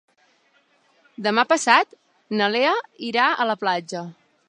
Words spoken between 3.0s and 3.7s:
irà a la